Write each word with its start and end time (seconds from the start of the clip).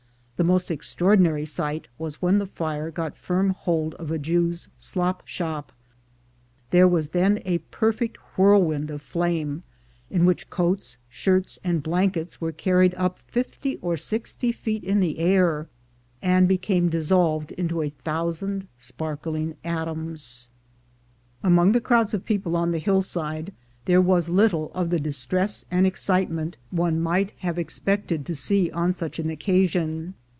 The 0.37 0.47
most 0.47 0.71
extraordinary 0.71 1.45
sight 1.45 1.87
was 1.99 2.19
when 2.19 2.39
the 2.39 2.47
fire 2.47 2.89
got 2.89 3.15
firm 3.15 3.51
hold 3.51 3.93
of 3.99 4.09
a 4.09 4.17
Jew's 4.17 4.69
slop 4.75 5.21
shop; 5.27 5.71
there 6.71 6.87
was 6.87 7.09
then 7.09 7.43
a 7.45 7.59
perfect 7.59 8.17
whirl 8.35 8.63
wind 8.63 8.89
of 8.89 9.03
flame, 9.03 9.61
in 10.09 10.25
which 10.25 10.49
coats, 10.49 10.97
shirts, 11.09 11.59
and 11.63 11.83
blankets 11.83 12.41
were 12.41 12.51
carried 12.51 12.95
up 12.95 13.19
fifty 13.19 13.75
or 13.83 13.95
sixty 13.95 14.51
feet 14.51 14.83
in 14.83 14.99
the 14.99 15.19
air, 15.19 15.67
and 16.23 16.47
be 16.47 16.57
came 16.57 16.89
dissolved 16.89 17.51
into 17.51 17.83
a 17.83 17.91
thousand 17.91 18.67
sparkling 18.79 19.55
atoms. 19.63 20.49
Among 21.43 21.71
the 21.71 21.79
crowds 21.81 22.15
of 22.15 22.25
people 22.25 22.55
on 22.55 22.71
the 22.71 22.79
hillside 22.79 23.53
there 23.85 24.01
was 24.01 24.27
little 24.27 24.71
of 24.73 24.89
the 24.89 24.99
distress 24.99 25.65
and 25.69 25.85
excitement 25.85 26.57
one 26.71 26.99
might 26.99 27.27
328 27.41 27.45
THE 27.45 27.45
GOLD 27.45 27.45
HUNTERS 27.45 27.57
have 27.59 27.59
expected 27.61 28.25
to 28.25 28.35
see 28.35 28.71
on 28.71 28.91
such 28.91 29.19
an 29.19 29.29
occasion. 29.29 30.15